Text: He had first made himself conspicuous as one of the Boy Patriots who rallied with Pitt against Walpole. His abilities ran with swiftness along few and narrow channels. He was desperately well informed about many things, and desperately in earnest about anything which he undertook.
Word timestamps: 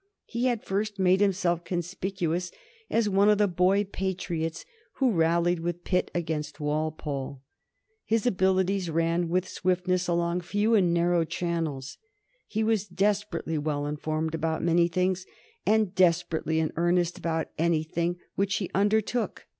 He 0.25 0.45
had 0.45 0.63
first 0.63 0.97
made 0.97 1.21
himself 1.21 1.63
conspicuous 1.63 2.51
as 2.89 3.07
one 3.07 3.29
of 3.29 3.37
the 3.37 3.47
Boy 3.47 3.83
Patriots 3.83 4.65
who 4.93 5.11
rallied 5.11 5.59
with 5.59 5.83
Pitt 5.83 6.09
against 6.15 6.59
Walpole. 6.59 7.43
His 8.05 8.25
abilities 8.25 8.89
ran 8.89 9.29
with 9.29 9.47
swiftness 9.47 10.07
along 10.07 10.41
few 10.41 10.73
and 10.73 10.91
narrow 10.91 11.23
channels. 11.23 11.99
He 12.47 12.63
was 12.63 12.87
desperately 12.87 13.59
well 13.59 13.85
informed 13.85 14.33
about 14.33 14.63
many 14.63 14.87
things, 14.87 15.27
and 15.67 15.93
desperately 15.93 16.59
in 16.59 16.73
earnest 16.77 17.19
about 17.19 17.49
anything 17.59 18.17
which 18.33 18.55
he 18.55 18.71
undertook. 18.73 19.45